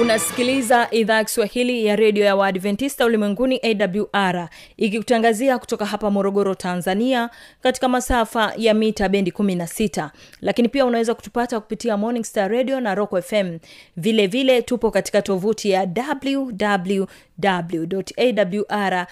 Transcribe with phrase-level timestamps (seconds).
[0.00, 7.30] unasikiliza idhaa ya kiswahili ya redio ya waadventista ulimwenguni awr ikikutangazia kutoka hapa morogoro tanzania
[7.62, 10.08] katika masafa ya mita bendi 16
[10.40, 13.58] lakini pia unaweza kutupata kupitia morning star radio na rock fm
[13.96, 15.88] vile vile tupo katika tovuti ya
[17.38, 19.06] wwwawr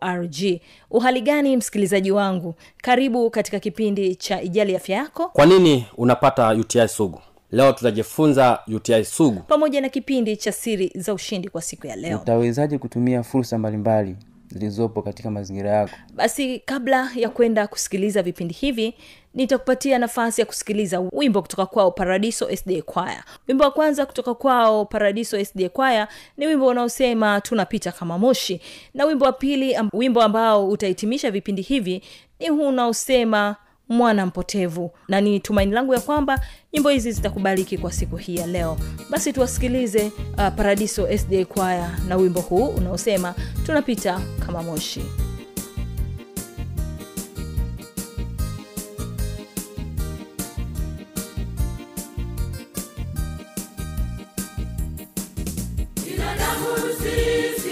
[0.00, 0.60] org.
[0.90, 2.54] Uhali gani msikilizaji wangu?
[2.82, 5.28] Karibu katika kipindi cha ijali afya yako.
[5.28, 7.20] Kwa nini unapata uti sugu
[7.52, 9.40] leo tutajifunza uti sugu.
[9.40, 12.18] Pamoja na kipindi cha siri za ushindi kwa siku ya leo.
[12.18, 14.16] Utawezaje kutumia fursa mbalimbali
[14.48, 15.94] zilizopo katika mazingira yako?
[16.14, 18.94] Basi kabla ya kwenda kusikiliza vipindi hivi
[19.34, 24.84] nitakupatia nafasi ya kusikiliza wimbo kutoka kwao paradiso sd kwaya wimbo wa kwanza kutoka kwao
[24.84, 28.60] paradiso sd kwaya ni wimbo unaosema tunapita kama moshi.
[28.94, 32.02] Na wimbo wa pili wimbo ambao utahitimisha vipindi hivi
[32.40, 33.56] ni huu unaosema
[33.92, 34.90] mwana mpotevu.
[35.08, 36.40] Na ni tumaini langu ya kwamba
[36.72, 38.78] nyimbo hizi zitakubaliki kwa siku hii ya leo.
[39.10, 43.34] Basi tuwasikilize uh, paradiso sda kwaya na wimbo huu unaosema
[43.66, 45.02] tunapita kama moshi.
[56.04, 57.70] Binadamu sisi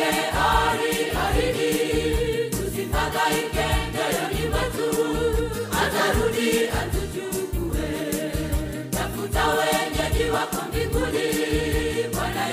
[0.00, 1.70] yake aliahidi
[2.50, 3.66] tusifadhaike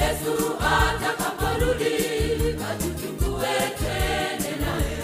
[0.02, 1.96] yesu atakaporudi
[2.72, 4.98] atuchukue tende naye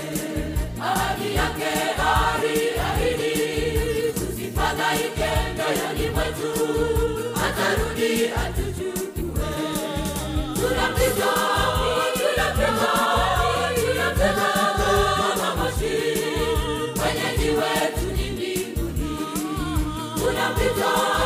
[20.79, 21.18] tunapita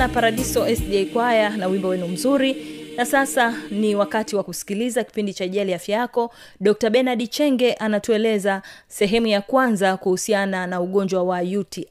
[0.00, 2.56] sana paradiso sda kwaya na wimbo wenu mzuri.
[2.96, 6.30] Na sasa ni wakati wa kusikiliza kipindi cha ijali afya yako.
[6.60, 11.88] Dr benard chenge anatueleza sehemu ya kwanza kuhusiana na ugonjwa wa uti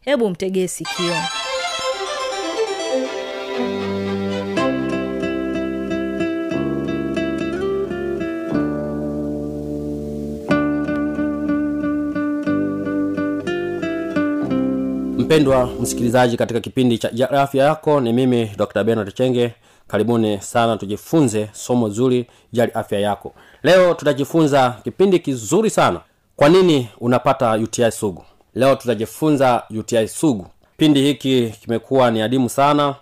[0.00, 1.14] hebu mtegee sikio
[15.30, 18.84] mpendwa msikilizaji katika kipindi cha afya yako ni mimi dr.
[18.84, 19.54] Benard chenge.
[19.88, 23.32] Karibuni sana tujifunze somo zuri jali afya yako.
[23.62, 26.00] Leo tutajifunza kipindi kizuri sana.
[26.36, 28.24] Kwa nini unapata uti sugu?
[28.54, 30.46] Leo tutajifunza uti sugu.
[30.72, 32.94] Kipindi hiki kimekuwa ni adimu sana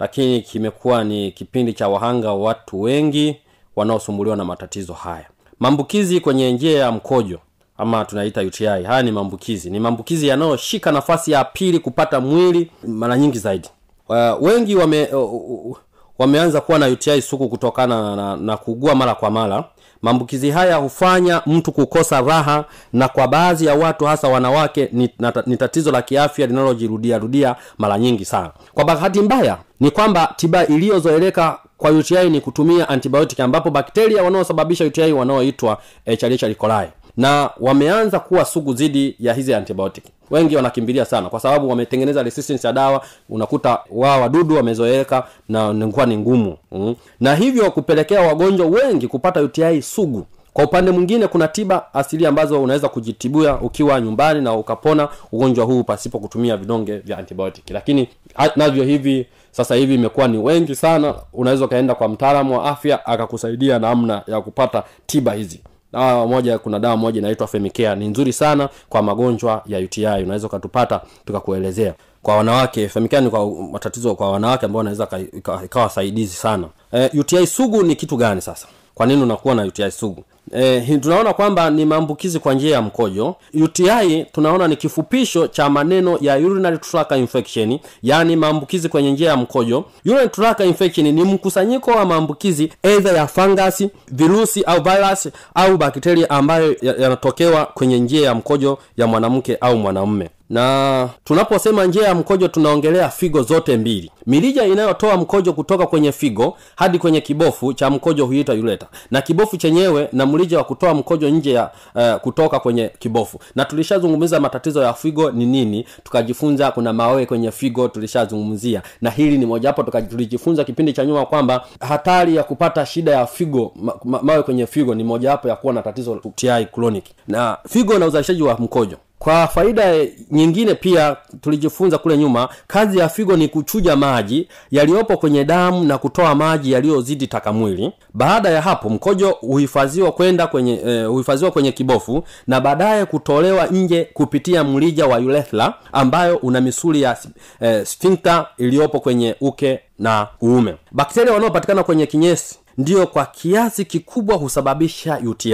[0.00, 3.36] lakini kimekuwa ni kipindi cha wahanga wa watu wengi
[3.76, 5.26] wanaosumbuliwa na matatizo haya.
[5.60, 7.40] Maambukizi kwenye njia ya mkojo
[7.78, 9.70] ama tunaita uti haya ni maambukizi.
[9.70, 13.68] Ni maambukizi yanayoshika nafasi ya pili kupata mwili mara nyingi zaidi.
[14.08, 15.32] Uh, wengi wame uh,
[15.66, 15.76] uh,
[16.18, 19.64] wameanza kuwa na uti suku kutokana na, na, na kuugua mara kwa mara.
[20.02, 25.42] Maambukizi haya hufanya mtu kukosa raha na kwa baadhi ya watu hasa wanawake ni, nata,
[25.46, 28.50] ni tatizo la kiafya linalojirudiarudia mara nyingi sana.
[28.74, 34.84] Kwa bahati mbaya ni kwamba tiba iliyozoeleka kwa uti ni kutumia antibiotic ambapo bakteria wanaosababisha
[34.84, 36.88] uti wanaoitwa echarichia coli.
[37.16, 40.04] Na wameanza kuwa sugu dhidi ya hizi antibiotic.
[40.30, 46.06] Wengi wanakimbilia sana kwa sababu wametengeneza resistance ya dawa unakuta wao wadudu wamezoeleka na nikuwa
[46.06, 46.56] ni ngumu.
[46.72, 46.94] Mm.
[47.20, 52.62] na hivyo kupelekea wagonjwa wengi kupata uti sugu kwa upande mwingine kuna tiba asili ambazo
[52.62, 57.70] unaweza kujitibua ukiwa nyumbani na ukapona ugonjwa huu pasipo kutumia vidonge vya antibiotic.
[57.70, 58.08] Lakini
[58.56, 61.14] navyo hivi sasa hivi imekuwa ni wengi sana.
[61.32, 65.60] Unaweza ukaenda kwa mtaalamu wa afya akakusaidia namna ya kupata tiba hizi.
[65.92, 70.46] Dawa moja kuna dawa moja inaitwa femikea ni nzuri sana kwa magonjwa ya uti unaweza
[70.46, 71.94] ukatupata tukakuelezea.
[72.22, 75.20] Kwa wanawake femikea ni kwa matatizo kwa wanawake ambao wanaweza ka-
[75.64, 75.88] ikawa
[76.36, 76.68] sana.
[76.92, 78.66] E, uti sugu ni kitu gani sasa
[78.96, 80.24] kwa nini unakuwa na uti sugu?
[80.56, 83.34] E, tunaona kwamba ni maambukizi kwa njia ya mkojo.
[83.54, 89.36] Uti tunaona ni kifupisho cha maneno ya urinary tract infection yaani maambukizi kwenye njia ya
[89.36, 89.84] mkojo.
[90.06, 96.30] Urinary tract infection ni mkusanyiko wa maambukizi edha ya fangasi virusi au virus au bakteria
[96.30, 102.14] ambayo ya- yanatokewa kwenye njia ya mkojo ya mwanamke au mwanamume na tunaposema njia ya
[102.14, 104.10] mkojo tunaongelea figo zote mbili.
[104.26, 108.86] Mirija inayotoa mkojo kutoka kwenye figo hadi kwenye kibofu cha mkojo huitwa ureta.
[109.10, 113.38] Na kibofu chenyewe na mrija wa kutoa mkojo nje ya uh, kutoka kwenye kibofu.
[113.54, 118.82] Na tulishazungumza matatizo ya figo ni nini tukajifunza kuna mawe kwenye figo tulishazungumzia.
[119.00, 123.72] Na hili ni mojawapo tulijifunza kipindi cha nyuma kwamba hatari ya kupata shida ya figo
[123.76, 127.04] ma, ma, mawe kwenye figo ni mojawapo ya kuwa na tatizo ti chronic.
[127.28, 128.96] Na figo na uzalishaji wa mkojo
[129.26, 129.94] kwa faida
[130.30, 135.98] nyingine pia tulijifunza kule nyuma kazi ya figo ni kuchuja maji yaliyopo kwenye damu na
[135.98, 142.24] kutoa maji yaliyozidi takamwili baada ya hapo mkojo huhifadhiwa kwenda kwenye eh, huhifadhiwa kwenye kibofu
[142.46, 147.16] na baadaye kutolewa nje kupitia mrija wa urethra ambayo una misuli ya
[147.60, 150.74] eh, sphincter iliyopo kwenye uke na uume.
[150.92, 155.50] Bakteria wanaopatikana kwenye kinyesi ndiyo kwa kiasi kikubwa husababisha uti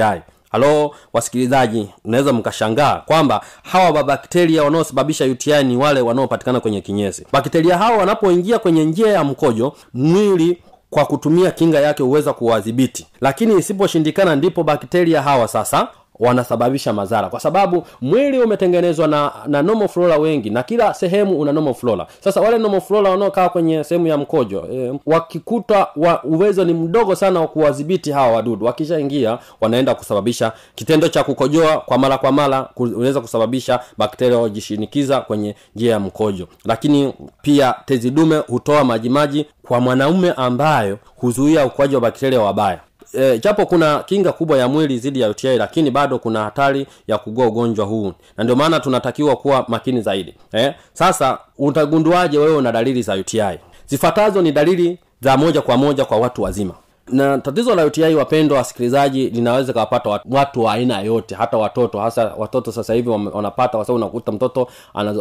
[0.53, 7.27] halo wasikilizaji unaweza mkashangaa kwamba hawa mabakteria wanaosababisha uti ni wale wanaopatikana kwenye kinyesi.
[7.33, 13.07] Bakteria hawa wanapoingia kwenye njia ya mkojo mwili kwa kutumia kinga yake huweza kuwadhibiti.
[13.21, 15.89] Lakini isiposhindikana ndipo bakteria hawa sasa
[16.19, 17.29] wanasababisha madhara.
[17.29, 22.07] Kwa sababu mwili umetengenezwa na na normal flora wengi na kila sehemu una normal flora.
[22.21, 27.15] Sasa wale normal flora wanaokaa kwenye sehemu ya mkojo e, wakikuta wa, uwezo ni mdogo
[27.15, 28.67] sana wa kuwadhibiti hawa wadudu.
[28.67, 35.55] Wakishaingia wanaenda kusababisha kitendo cha kukojoa kwa mara kwa mara unaweza kusababisha bakteria wajishinikiza kwenye
[35.77, 36.49] njia ya mkojo.
[36.65, 42.81] Lakini pia tezi dume hutoa majimaji kwa mwanaume ambayo huzuia ukuaji wa bakteria wabaya
[43.15, 47.19] e, japo kuna kinga kubwa ya mwili dhidi ya uti lakini bado kuna hatari ya
[47.19, 48.13] kugua ugonjwa huu.
[48.37, 50.35] Na ndio maana tunatakiwa kuwa makini zaidi.
[50.53, 50.75] Eh?
[50.93, 53.43] sasa utagunduaje wewe una dalili za uti
[53.87, 56.75] zifuatazo ni dalili za moja kwa moja kwa watu wazima
[57.09, 62.35] na tatizo la uti wapendwa wasikilizaji linaweza kawapata watu wa aina yote hata watoto hasa
[62.39, 64.69] watoto sasa hivi wanapata kwa sababu unakuta mtoto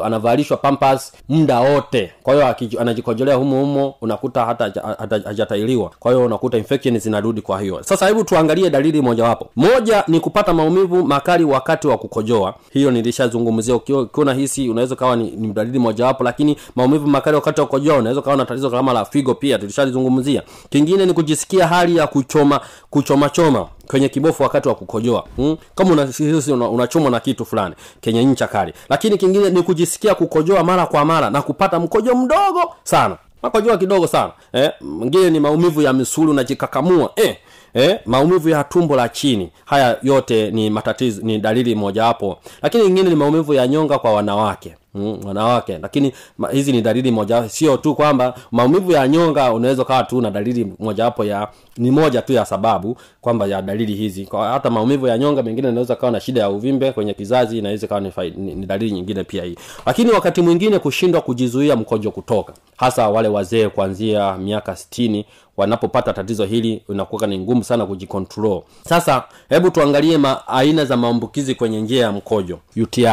[0.04, 2.12] anavalishwa pampas muda wote.
[2.24, 4.72] Kwa hiyo anajikojolea humo unakuta hata
[5.26, 5.92] hajatailiwa.
[6.00, 7.84] Kwa hiyo unakuta infection zinarudi kwa hiyo.
[7.84, 9.48] Sasa hebu tuangalie dalili mojawapo.
[9.56, 12.54] Moja ni kupata maumivu makali wakati wa kukojoa.
[12.72, 13.76] Hiyo nilishazungumzia.
[13.76, 14.36] Ukiwa ukiwa
[14.70, 18.46] unaweza kawa ni, ni dalili mojawapo lakini maumivu makali wakati wa kukojoa unaweza kawa na
[18.46, 20.44] tatizo kama la figo pia tulishalizungumzia.
[20.70, 25.58] Kingine ni kujisikia hali ya kuchoma kuchoma choma kwenye kibofu wakati wa kukojoa hmm?
[25.76, 28.74] kama unahisi una, unachomwa na kitu fulani kenye ncha kali.
[28.90, 33.18] Lakini kingine ni kujisikia kukojoa mara kwa mara na kupata mkojo mdogo sana.
[33.42, 37.38] Makojoa kidogo sana eh, mwingine ni maumivu ya misuli unajikakamua eh,
[37.74, 39.52] eh, maumivu ya tumbo la chini.
[39.66, 42.38] Haya yote ni matatizo ni dalili mojawapo.
[42.62, 45.78] Lakini ingine ni maumivu ya nyonga kwa wanawake Mm, wanawake.
[45.82, 50.22] Lakini ma, hizi ni dalili moja sio tu kwamba maumivu ya nyonga unaweza ukawa tu
[50.22, 54.26] na dalili mojawapo ya ni moja tu ya sababu kwamba ya dalili hizi.
[54.26, 57.88] Kwa hata maumivu ya nyonga mengine inaweza kawa na shida ya uvimbe kwenye kizazi inaweza
[57.88, 59.56] kawa ni, ni, ni dalili nyingine pia hii.
[59.86, 65.26] Lakini wakati mwingine kushindwa kujizuia mkojo kutoka hasa wale wazee kuanzia miaka sitini
[65.58, 71.56] wanapopata tatizo hili inakuwa ni ngumu sana kujikontrol sasa hebu tuangalie ma, aina za maambukizi
[71.56, 73.04] kwenye njia ya mkojo uti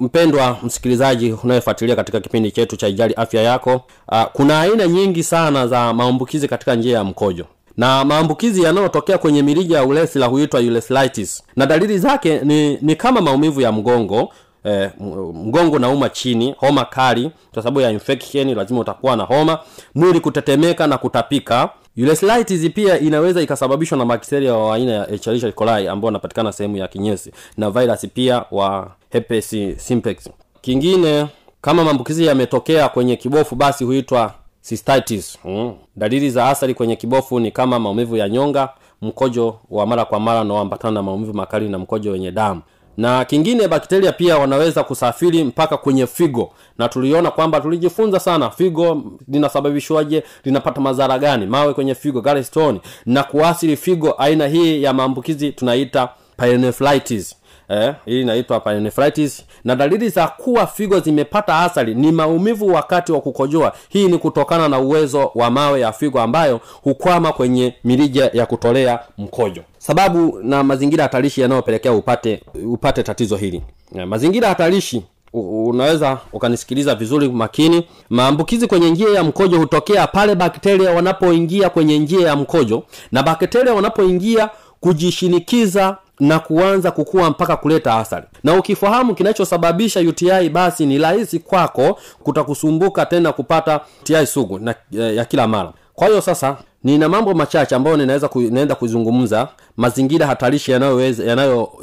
[0.00, 3.80] mpendwa msikilizaji unayefuatilia katika kipindi chetu cha ijali afya yako
[4.12, 7.44] uh, kuna aina nyingi sana za maambukizi katika njia ya mkojo.
[7.76, 13.20] Na maambukizi yanayotokea kwenye mirija ya ulesila huitwa ulesilitis na dalili zake ni, ni kama
[13.20, 14.32] maumivu ya mgongo
[14.64, 14.90] eh,
[15.34, 19.58] mgongo nauma chini homa kali kwa sababu ya infection lazima utakuwa na homa
[19.94, 21.68] mwili kutetemeka na kutapika
[22.02, 26.88] urethritis pia inaweza ikasababishwa na bakteria wa aina ya Escherichia coli ambao wanapatikana sehemu ya
[26.88, 30.30] kinyesi na virus pia wa herpes simplex.
[30.60, 31.26] Kingine
[31.60, 34.34] kama maambukizi yametokea kwenye kibofu basi huitwa
[34.68, 35.38] cystitis.
[35.44, 35.74] Mm.
[35.96, 38.68] dalili za athari kwenye kibofu ni kama maumivu ya nyonga
[39.02, 42.60] mkojo wa mara kwa mara unaoambatana na maumivu makali na mkojo wenye damu
[42.96, 46.52] na kingine bakteria pia wanaweza kusafiri mpaka kwenye figo.
[46.78, 51.46] Na tuliona kwamba tulijifunza sana figo linasababishwaje linapata madhara gani?
[51.46, 57.36] Mawe kwenye figo gallstone na kuasili figo aina hii ya maambukizi tunaita pyelonephritis
[57.70, 63.20] eh, hii inaitwa pyelonephritis na dalili za kuwa figo zimepata athari ni maumivu wakati wa
[63.20, 63.72] kukojoa.
[63.88, 68.98] Hii ni kutokana na uwezo wa mawe ya figo ambayo hukwama kwenye mirija ya kutolea
[69.18, 69.62] mkojo.
[69.78, 73.62] Sababu na mazingira hatarishi yanayopelekea upate upate tatizo hili.
[73.96, 77.86] Eh, mazingira hatarishi unaweza ukanisikiliza vizuri makini.
[78.10, 82.82] Maambukizi kwenye njia ya mkojo hutokea pale bakteria wanapoingia kwenye njia ya mkojo.
[83.12, 84.50] Na bakteria wanapoingia
[84.80, 88.26] kujishinikiza na kuanza kukua mpaka kuleta athari.
[88.44, 95.12] Na ukifahamu kinachosababisha uti basi ni rahisi kwako kutakusumbuka tena kupata uti sugu na, ya,
[95.12, 100.26] ya kila mara kwa hiyo sasa nina mambo machache ambayo ninaweza ku, naenda kuzungumza mazingira
[100.26, 101.24] hatarishi yanayoongeza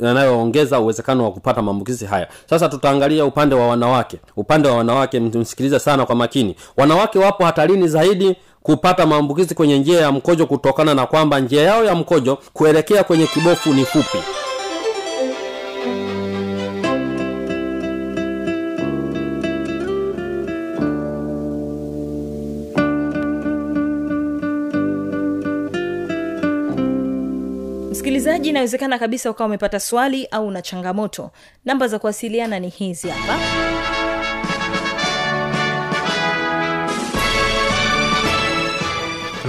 [0.02, 0.50] yanayo
[0.84, 2.28] uwezekano wa kupata maambukizi haya.
[2.50, 4.18] Sasa tutaangalia upande wa wanawake.
[4.38, 6.56] Upande wa wanawake msikilize sana kwa makini.
[6.78, 11.84] Wanawake wapo hatarini zaidi kupata maambukizi kwenye njia ya mkojo kutokana na kwamba njia yao
[11.86, 14.18] ya mkojo kuelekea kwenye kibofu ni fupi
[28.38, 31.32] msikilizaji inawezekana kabisa ukawa umepata swali au una changamoto.
[31.66, 33.40] Namba za kuwasiliana ni hizi hapa.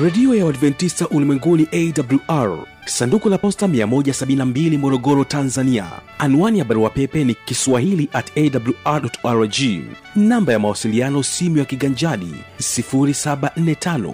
[0.02, 5.87] Redio ya uadventista ulimwenguni awr sanduku la posta 172 morogoro tanzania.
[6.18, 9.54] Anwani ya barua pepe ni kiswahili at awrrg
[10.16, 14.12] namba ya mawasiliano simu ya kiganjadi 745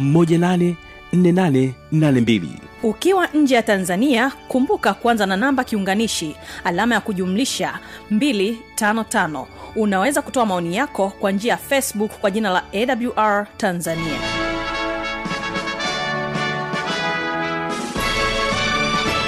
[0.00, 7.78] 184882 ukiwa nje ya tanzania kumbuka kuanza na namba kiunganishi alama ya kujumlisha
[8.12, 9.46] 255
[9.76, 14.18] unaweza kutoa maoni yako kwa njia ya facebook kwa jina la awr tanzania.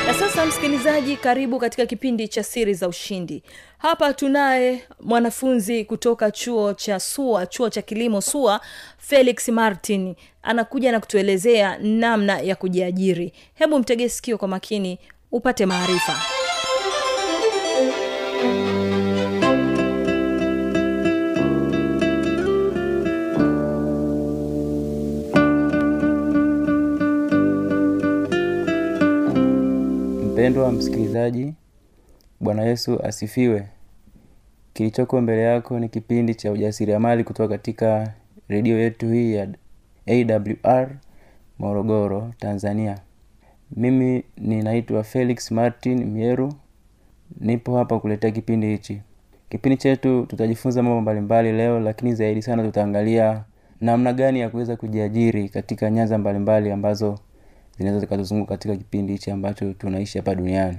[0.06, 3.42] Na sasa msikilizaji karibu katika kipindi cha siri za ushindi.
[3.78, 8.60] Hapa tunaye mwanafunzi kutoka chuo cha sua chuo cha kilimo sua
[8.98, 13.32] felix martin anakuja na kutuelezea namna ya kujiajiri.
[13.54, 14.98] Hebu mtege sikio kwa makini
[15.32, 16.16] upate maarifa.
[30.32, 31.54] Mpendwa msikilizaji
[32.40, 33.68] bwana yesu asifiwe.
[34.72, 38.12] Kilichoko mbele yako ni kipindi cha ujasiriamali kutoka katika
[38.48, 39.48] redio yetu hii ya
[40.06, 40.88] awr
[41.58, 42.98] morogoro tanzania.
[43.76, 46.52] Mimi ninaitwa felix martin mieru.
[47.40, 49.00] Nipo hapa kuletea kipindi hichi.
[49.48, 53.44] Kipindi chetu tutajifunza mambo mbalimbali leo lakini zaidi sana tutaangalia
[53.80, 57.18] namna gani ya kuweza kujiajiri katika nyanza mbalimbali ambazo
[57.78, 60.78] zinaweza zikatuzunguka katika kipindi hichi ambacho tunaishi hapa duniani.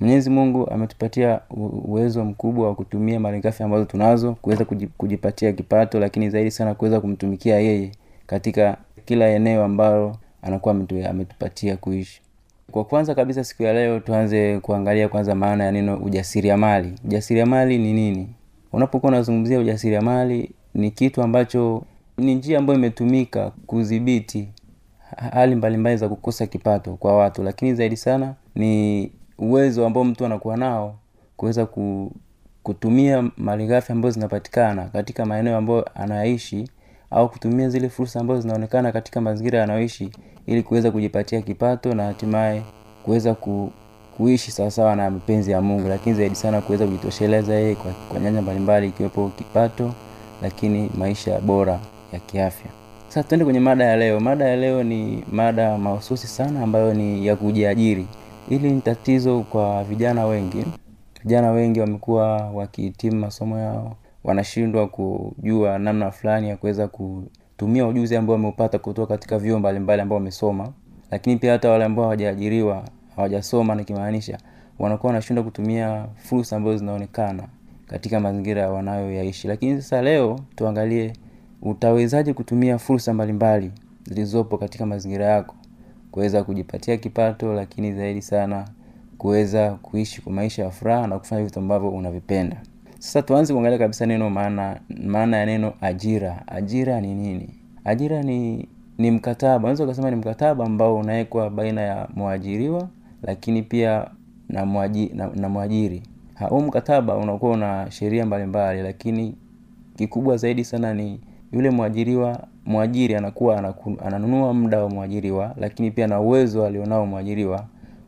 [0.00, 1.40] Mwenyezi mungu ametupatia
[1.84, 4.64] uwezo mkubwa wa kutumia malighafi ambazo tunazo kuweza
[4.96, 7.92] kujipatia kipato lakini zaidi sana kuweza kumtumikia yeye
[8.28, 10.74] katika kila eneo ambalo anakuwa
[11.10, 12.22] ametupatia kuishi.
[12.70, 16.94] Kwa kwanza kabisa siku ya leo tuanze kuangalia kwanza maana ya neno ujasiriamali.
[17.04, 18.28] Ujasiriamali ni nini?
[18.72, 21.82] Unapokuwa unazungumzia ujasiriamali ni kitu ambacho
[22.18, 24.48] ni njia ambayo imetumika kudhibiti
[25.32, 27.42] hali mbalimbali za kukosa kipato kwa watu.
[27.42, 30.98] Lakini zaidi sana ni uwezo ambao mtu anakuwa nao
[31.36, 32.12] kuweza ku,
[32.62, 36.68] kutumia malighafi ambazo zinapatikana katika maeneo ambayo anayaishi
[37.10, 40.10] au kutumia zile fursa ambazo zinaonekana katika mazingira yanayoishi
[40.46, 42.62] ili kuweza kujipatia kipato na hatimaye
[43.04, 43.72] kuweza ku,
[44.16, 48.42] kuishi sawasawa na mapenzi ya mungu lakini zaidi sana kuweza kujitosheleza yeye kwa, kwa nyanja
[48.42, 49.92] mbalimbali ikiwepo kipato
[50.42, 51.78] lakini maisha bora
[52.12, 52.70] ya kiafya.
[53.08, 54.20] Sasa tuende kwenye mada ya leo.
[54.20, 58.06] Mada ya leo ni mada mahususi sana ambayo ni ya kujiajiri.
[58.48, 60.64] Hili ni tatizo kwa vijana wengi.
[61.22, 63.96] Vijana wengi wamekuwa wakihitimu masomo yao
[64.28, 70.18] wanashindwa kujua namna fulani ya kuweza kutumia ujuzi ambao wameupata kutoka katika vyuo mbalimbali ambao
[70.18, 70.72] wamesoma.
[71.10, 72.84] Lakini pia hata wale ambao hawajaajiriwa
[73.16, 74.38] hawajasoma nikimaanisha
[74.78, 77.42] wanakuwa wanashindwa kutumia fursa ambazo zinaonekana
[77.86, 79.48] katika mazingira wanayoyaishi.
[79.48, 81.12] Lakini sasa leo tuangalie
[81.62, 83.72] utawezaje kutumia fursa mbalimbali
[84.08, 85.54] zilizopo katika mazingira yako
[86.10, 88.68] kuweza kujipatia kipato lakini zaidi sana
[89.18, 92.56] kuweza kuishi kwa maisha ya furaha na kufanya vitu ambavyo unavipenda
[92.98, 96.42] sasa tuanze kuangalia kabisa neno maana maana ya neno ajira.
[96.46, 97.48] Ajira ni nini?
[97.84, 99.58] Ajira ni ni mkataba.
[99.58, 102.88] Unaweza ukasema ni mkataba ambao unawekwa baina ya mwajiriwa
[103.22, 104.06] lakini pia
[104.48, 106.02] na, mwaji, na, na mwajiri.
[106.48, 109.34] Huu mkataba unakuwa una sheria mbalimbali lakini
[109.96, 111.20] kikubwa zaidi sana ni
[111.52, 117.64] yule mwajiriwa mwajiri anakuwa anaku, ananunua muda wa mwajiriwa lakini pia na uwezo alionao mwajiriwa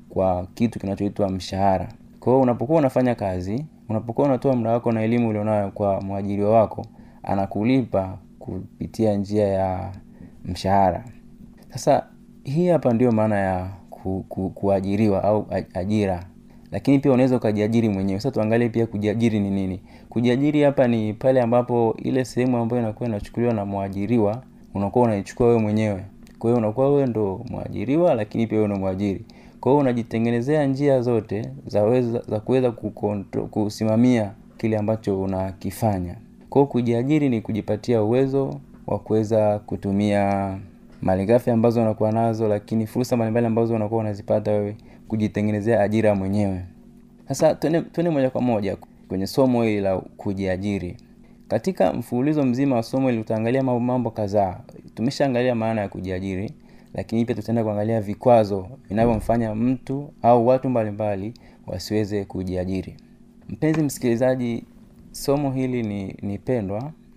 [0.09, 1.89] kwa kitu kinachoitwa mshahara.
[2.21, 6.87] Kwa unapokuwa unafanya kazi unapokuwa unatoa muda wako na elimu ulionayo kwa mwajiriwa wako
[7.23, 9.93] anakulipa kupitia njia ya
[10.45, 11.05] mshahara.
[11.71, 12.07] Sasa
[12.45, 16.25] hii hapa ndio maana ya ku, ku, kuajiriwa au ajira.
[16.73, 18.21] Lakini pia unaweza ukajiajiri mwenyewe.
[18.21, 19.81] Sasa tuangalie pia kujiajiri ni nini.
[20.09, 24.43] Kujiajiri hapa ni pale ambapo ile sehemu ambayo inakuwa inachukuliwa na mwajiriwa
[24.75, 26.05] unakuwa unaichukua wewe mwenyewe.
[26.39, 29.25] Kwa hiyo unakuwa wewe ndo mwajiriwa lakini pia wewe ndo mwajiri
[29.61, 32.71] kwa hiyo unajitengenezea njia zote za, za kuweza
[33.51, 36.17] kusimamia kile ambacho unakifanya.
[36.51, 40.57] Kwa kujiajiri ni kujipatia uwezo wa kuweza kutumia
[41.03, 44.77] malighafi ambazo unakuwa nazo lakini fursa mbalimbali ambazo unakuwa unazipata wewe
[45.09, 46.61] kujitengenezea ajira mwenyewe.
[47.29, 48.77] Sasa twende moja kwa moja
[49.09, 50.97] kwenye somo hili la kujiajiri.
[51.49, 54.61] Katika mfululizo mzima wa somo hili utaangalia mambo kadhaa.
[54.95, 56.53] Tumeshaangalia maana ya kujiajiri
[56.95, 61.35] lakini pia tutaenda kuangalia vikwazo vinavyomfanya mtu au watu mbalimbali
[61.67, 62.97] wasiweze kujiajiri.
[63.49, 64.65] Mpenzi msikilizaji
[65.13, 66.41] somo hili ni, ni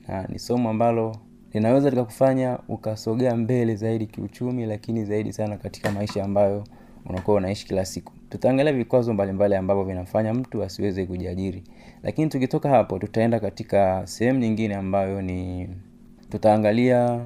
[0.07, 1.15] na ni somo ambalo
[1.53, 6.63] linaweza likakufanya ukasogea mbele zaidi kiuchumi lakini zaidi sana katika maisha ambayo
[7.05, 8.13] unakuwa unaishi kila siku.
[8.29, 11.63] Tutaangalia vikwazo mbalimbali ambavyo vinamfanya mtu asiweze kujiajiri.
[12.03, 15.69] Lakini tukitoka hapo tutaenda katika sehemu nyingine ambayo ni
[16.29, 17.25] tutaangalia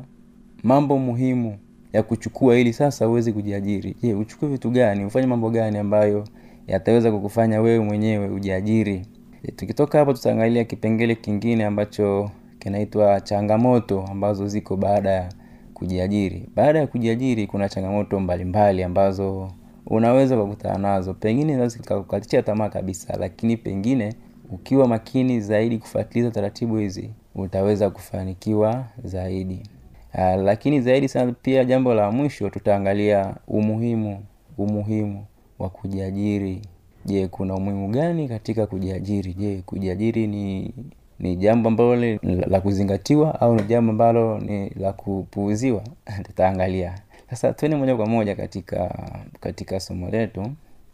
[0.63, 1.57] mambo muhimu
[1.97, 3.95] ya kuchukua ili sasa uweze kujiajiri.
[4.01, 5.05] Je uchukue vitu gani?
[5.05, 6.23] Ufanye mambo gani ambayo
[6.67, 9.01] yataweza kukufanya wewe mwenyewe ujiajiri?
[9.43, 12.29] E, tukitoka hapo tutaangalia kipengele kingine ambacho
[12.59, 15.29] kinaitwa changamoto ambazo ziko baada ya
[15.73, 16.49] kujiajiri.
[16.55, 19.51] Baada ya kujiajiri kuna changamoto mbalimbali mbali ambazo
[19.87, 21.13] unaweza kukutana nazo.
[21.13, 24.13] Pengine zikakukatisha tamaa kabisa lakini pengine
[24.51, 29.63] ukiwa makini zaidi kufuatiliza taratibu hizi utaweza kufanikiwa zaidi
[30.13, 34.23] uh, lakini zaidi sana pia jambo la mwisho tutaangalia umuhimu
[34.57, 35.25] umuhimu
[35.59, 36.61] wa kujiajiri.
[37.05, 39.33] Je kuna umuhimu gani katika kujiajiri?
[39.33, 40.73] Je kujiajiri ni
[41.19, 45.81] ni jambo ambalo la kuzingatiwa au ni jambo ambalo ni la kupuuziwa?
[46.25, 46.95] Tutaangalia.
[47.29, 50.51] Sasa twende moja kwa moja katika katika somo letu.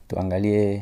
[0.08, 0.80] Tuangalie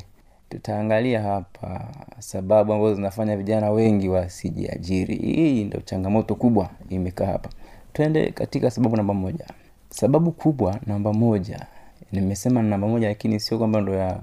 [0.50, 1.88] tutaangalia hapa
[2.20, 5.15] sababu ambazo zinafanya vijana wengi wasijiajiri.
[5.15, 7.50] Hii ndo changamoto kubwa imekaa hapa
[7.93, 9.45] twende katika sababu namba moja
[9.89, 11.65] sababu kubwa namba moja
[12.12, 14.19] nimesema namba moja lakini sio kwamba ndo ya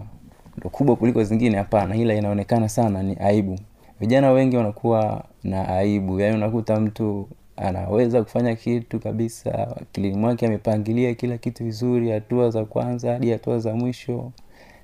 [0.57, 3.59] ndo kubwa kuliko zingine hapana ila inaonekana sana ni aibu
[4.01, 11.15] vijana wengi wanakuwa na aibu yaani unakuta mtu anaweza kufanya kitu kabisa akilini mwake amepangilia
[11.15, 14.33] kila kitu vizuri hatua za kwanza hadi hatua za mwisho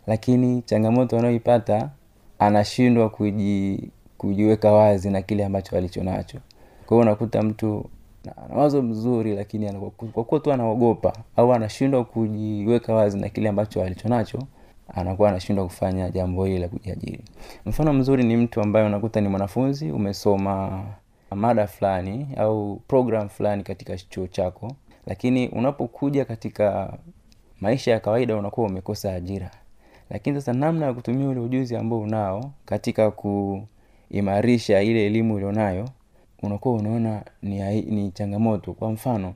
[0.07, 1.91] lakini changamoto anayoipata
[2.39, 6.39] anashindwa kuji, kujiweka wazi na kile ambacho alichonacho.
[6.87, 7.91] kwa hiyo unakuta mtu
[8.37, 9.73] ana wazo mzuri lakini
[10.13, 14.39] kwa kuwa tu anaogopa au anashindwa kujiweka wazi na kile ambacho alichonacho
[14.95, 17.21] anakuwa anashindwa kufanya jambo hili la kujiajiri.
[17.67, 20.85] Mfano mzuri ni mtu ambaye unakuta ni mwanafunzi umesoma
[21.31, 24.73] mada fulani au program fulani katika chuo chako
[25.07, 26.99] lakini unapokuja katika
[27.61, 29.51] maisha ya kawaida unakuwa umekosa ajira.
[30.11, 35.89] Lakini sasa namna ya kutumia ule ujuzi ambao unao katika kuimarisha ile elimu ulionayo
[36.47, 38.73] unakuwa unaona ni, ni changamoto.
[38.73, 39.35] Kwa mfano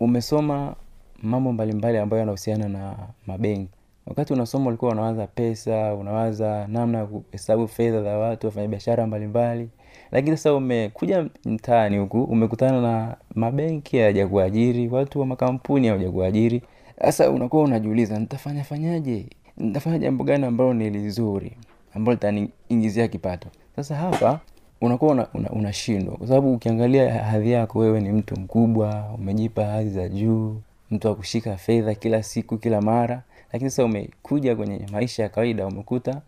[0.00, 0.74] umesoma
[1.22, 2.94] mambo mbalimbali ambayo yanahusiana na
[3.26, 3.72] mabenki.
[4.06, 9.68] Wakati unasoma ulikuwa unawaza pesa unawaza namna ya kuhesabu fedha za watu wafanya biashara mbalimbali.
[10.12, 16.62] Lakini sasa umekuja mtaani huku umekutana na mabenki hayajakuajiri watu wa makampuni hawajakuajiri.
[17.00, 19.26] Sasa unakuwa unajiuliza nitafanya fanyaje?
[19.56, 21.52] Nitafanya jambo gani ambalo ni lizuri
[21.94, 23.48] ambalo litaniingizia kipato?
[23.76, 24.40] Sasa hapa
[24.80, 30.08] unakuwa unashindwa una, kwa sababu ukiangalia hadhi yako wewe ni mtu mkubwa umejipa hadhi za
[30.08, 30.56] juu
[30.90, 33.22] mtu akushika fedha kila siku kila mara.
[33.52, 36.20] Lakini sasa umekuja kwenye maisha ya kawaida umekuta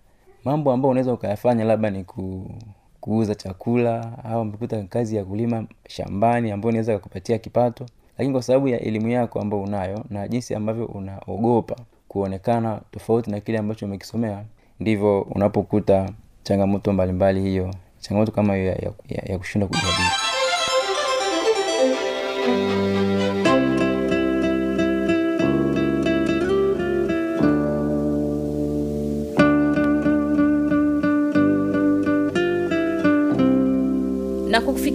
[0.45, 2.51] mambo ambayo unaweza ukayafanya labda ni ku,
[3.01, 7.87] kuuza chakula au umekuta kazi ya kulima shambani ambayo inaweza kukupatia kipato.
[8.19, 11.77] Lakini kwa sababu ya elimu yako ambayo unayo na jinsi ambavyo unaogopa
[12.09, 14.45] kuonekana tofauti na kile ambacho umekisomea
[14.81, 16.11] ndivyo unapokuta
[16.43, 18.75] changamoto mbalimbali hiyo changamoto kama hiyo ya,
[19.09, 20.09] ya, ya, kushindwa kujadili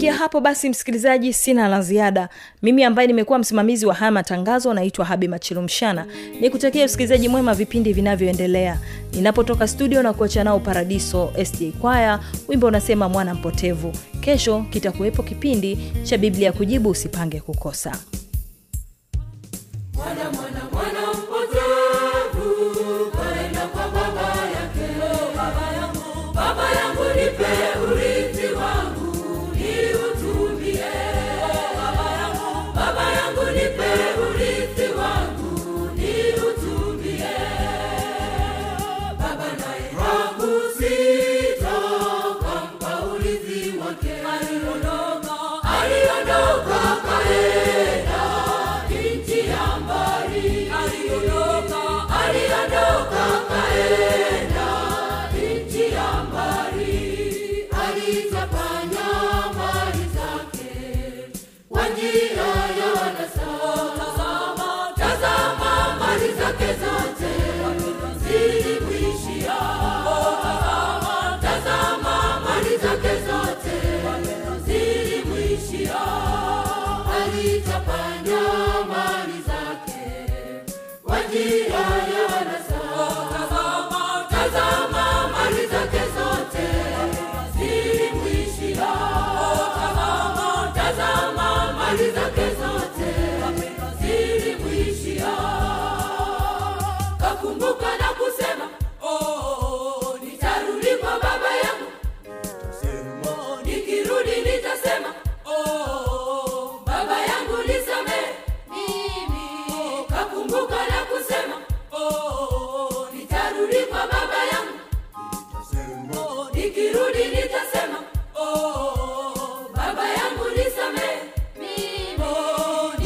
[0.04, 2.30] kufikia hapo basi msikilizaji sina la ziada.
[2.62, 6.06] Mimi ambaye nimekuwa msimamizi wa haya matangazo naitwa habi machilumshana
[6.42, 8.80] ni kutakia usikilizaji mwema vipindi vinavyoendelea.
[9.14, 13.92] Ninapotoka studio na kuacha nao paradiso sda kwaya wimbo unasema mwana mpotevu.
[14.22, 17.98] Kesho kitakuwepo kipindi cha biblia kujibu usipange kukosa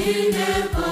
[0.08, 0.87] oh, nimekosa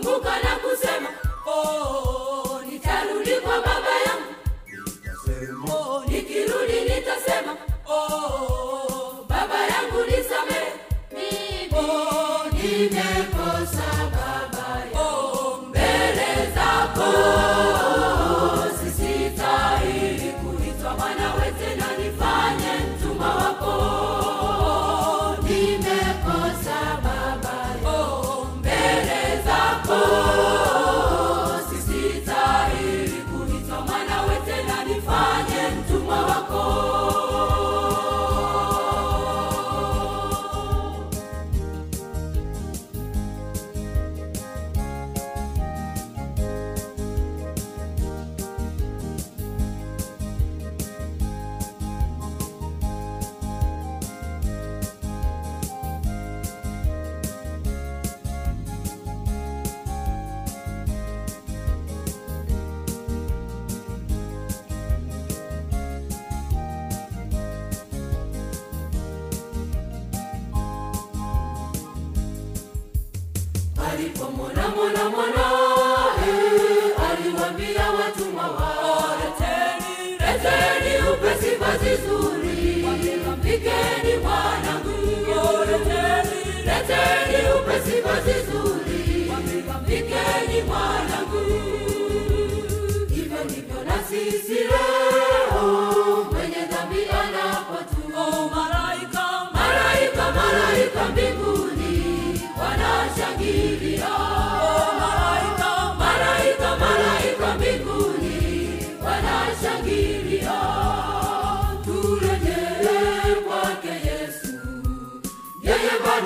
[0.00, 1.08] kakumbuka na kusema
[1.46, 4.34] oh, nitarudi kwa baba yangu.
[5.72, 7.56] Oh, nikirudi nitasema
[7.88, 10.72] oh, baba yangu nisamee
[11.12, 14.10] mimi oh, nimekosa
[74.00, 76.32] alipomwona mwana mwanae
[77.10, 79.54] aliwaambia watumwa wake
[80.20, 82.86] leteni upesi vazi zuri.
[83.38, 84.96] Mpikeni mwanangu
[86.66, 89.32] leteni upesi vazi zuri.
[89.82, 91.44] Mpikeni mwanangu
[93.14, 98.59] hivyo ndivyo na sisi leo mwenye dhambi anapotuma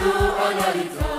[0.05, 1.14] Nous en